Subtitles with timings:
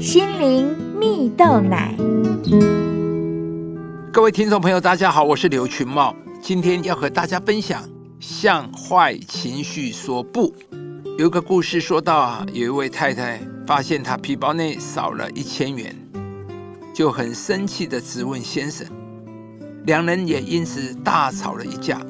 [0.00, 1.94] 心灵蜜豆奶。
[4.10, 7.86] 各位听众朋友，大家好，我是刘群茂，今天要和大家分享
[8.18, 10.54] 向坏情绪说不。
[11.18, 15.94] 有一个故事说到啊，有一位太太发现她皮包内少了一千元，
[16.94, 18.86] 就很生气的质问先生，
[19.84, 22.00] 两人也因此大吵了一架。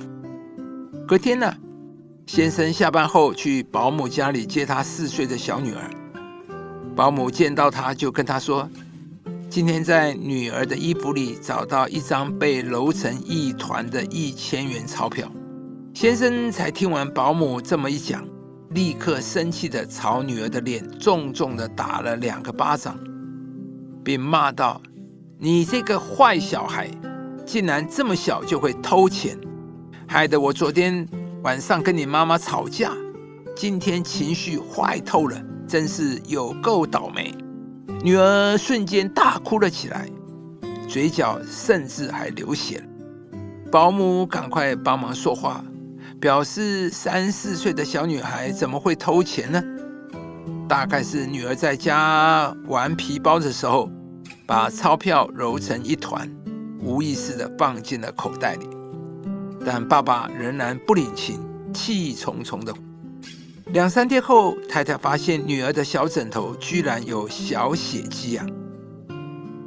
[1.09, 1.53] 隔天呢，
[2.29, 5.91] 先生下班后去保姆家里接他四岁的小女儿，
[7.01, 8.69] 保姆见到他就跟他说。
[9.49, 15.27] 今天在女儿的衣服里找到一张被揉成一团的一千元钞票。
[15.95, 18.23] 先生才听完保姆这么一讲，
[18.73, 22.99] 立刻生气的朝女儿的脸重重的打了两个巴掌，
[24.05, 24.79] 并骂道
[25.41, 26.91] ：“你这个坏小孩，
[27.47, 29.39] 竟然这么小就会偷钱，
[30.07, 31.09] 害得我昨天
[31.45, 32.93] 晚上跟你妈妈吵架，
[33.57, 37.33] 今天情绪坏透了，真是有够倒霉。”
[38.03, 40.09] 女儿瞬间大哭了起来，
[40.89, 42.85] 嘴角甚至还流血了。
[43.71, 45.65] 保姆赶快帮忙说话，
[46.21, 49.63] 表示三四岁的小女孩怎么会偷钱呢？
[50.67, 53.91] 大概是女儿在家玩皮包的时候，
[54.47, 56.29] 把钞票揉成一团，
[56.81, 58.67] 无意识的放进了口袋里。
[59.65, 61.39] 但爸爸仍然不领情，
[61.75, 62.73] 气冲冲的。
[63.73, 68.45] 两三天后，太太发现女儿的小枕头居然有小血迹啊！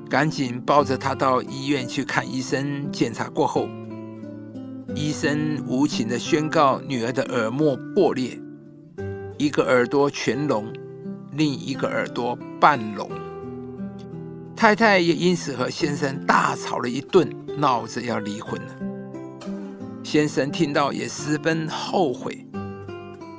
[0.10, 2.92] 赶紧抱着她到医院去看医生。
[2.92, 3.70] 检查过后，
[4.94, 8.38] 医生无情的宣告女儿的耳膜破裂，
[9.38, 10.68] 一个耳朵全聋，
[11.32, 13.10] 另一个耳朵半聋。
[14.54, 18.76] 太太也因此和先生大吵了一顿，闹着要离婚了。
[20.04, 22.46] 先生听到也十分后悔。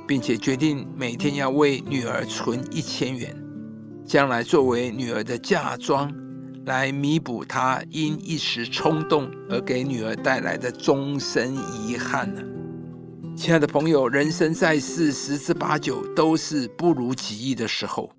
[0.07, 3.35] 并且决定每天要为女儿存一千元，
[4.05, 6.11] 将来作为女儿的嫁妆，
[6.65, 12.41] 来弥补他因一时冲动而给女儿带来的终身遗憾呢。
[13.35, 18.09] 亲爱的朋友，人生在世，十之八九都是不如己意的时候。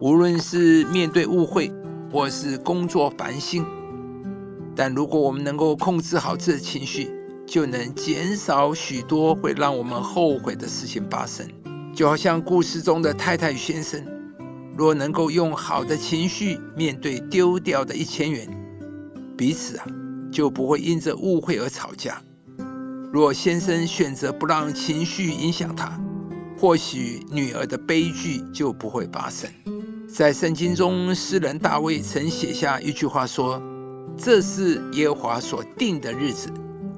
[0.00, 1.72] 无论是面对误会，
[2.10, 3.64] 或是工作烦心，
[4.76, 7.10] 但如果我们能够控制好这情绪，
[7.52, 11.46] 就能减少许多会让我们后悔的事情发生，
[11.94, 14.02] 就好像故事中的太太先生，
[14.74, 18.48] 若能够用好的情绪面对丢掉的一千元，
[19.36, 19.86] 彼此啊
[20.32, 22.22] 就不会因着误会而吵架。
[23.12, 26.00] 若先生选择不让情绪影响他，
[26.56, 29.50] 或许女儿的悲剧就不会发生。
[30.08, 33.62] 在圣经中，诗人大卫曾写下一句话说
[34.16, 36.50] ：“这是耶和华所定的日子。”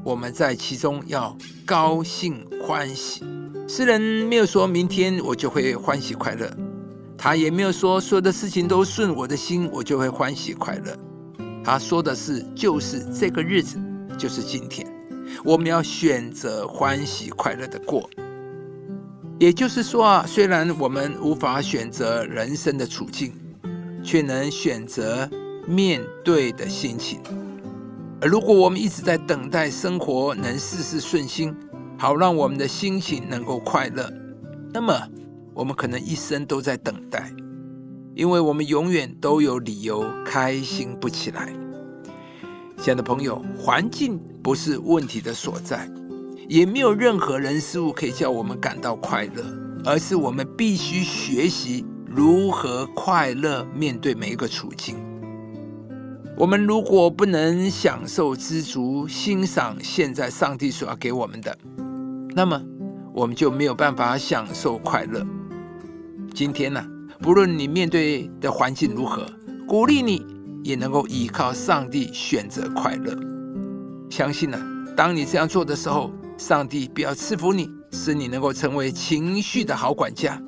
[0.04, 1.34] 我们在其中要
[1.64, 3.24] 高兴欢喜。
[3.66, 6.54] 诗人没有说明天我就会欢喜快乐，
[7.16, 10.94] 他也没有说所有的事情都顺我的心，我就会欢喜快乐。
[11.64, 13.80] 他说的是，就是这个日子，
[14.18, 14.86] 就是今天，
[15.42, 18.08] 我们要选择欢喜快乐的过。
[19.38, 23.32] 也就是说啊，虽然我们无法选择人生的处境，
[24.02, 25.28] 却能选择
[25.66, 27.20] 面对的心情。
[28.24, 31.54] 如果我们一直在等待生活能事事顺心，
[31.98, 34.10] 好让我们的心情能够快乐，
[34.72, 34.98] 那么
[35.52, 37.30] 我们可能一生都在等待，
[38.14, 41.52] 因为我们永远都有理由开心不起来。
[42.78, 45.86] 亲爱的朋友，环境不是问题的所在，
[46.48, 49.44] 也没有任何人事物可以叫我们感到快乐，
[49.84, 54.96] 而是我们必须学习如何快乐面对每一个处境。
[56.36, 61.56] 我们如果不能享受知足、欣赏现在上帝所要给我们的，
[62.34, 62.60] 那么
[63.12, 65.24] 我们就没有办法享受快乐。
[66.34, 66.84] 今天呢，
[67.20, 69.24] 不论你面对的环境如何，
[69.68, 70.26] 鼓励你
[70.64, 73.16] 也能够依靠上帝选择快乐。
[74.10, 74.58] 相信呢，
[74.96, 80.42] 当你这样做的时候，上帝必要赐福你，使你能够成为情绪的好管家，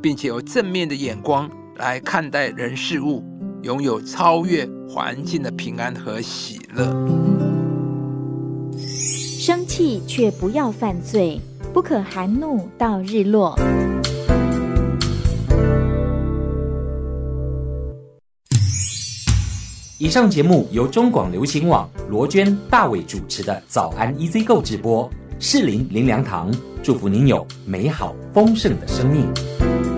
[0.00, 3.24] 并且有正面的眼光来看待人事物。
[3.62, 6.84] 拥有超越环境的平安和喜乐。
[8.76, 11.40] 生气却不要犯罪，
[11.72, 13.56] 不可含怒到日落。
[19.98, 25.08] 以上节目由中广流行网罗娟、大伟主持的《早安 EZ 购》直播，
[25.38, 29.91] 适林林良堂祝福您有美好丰盛的生命。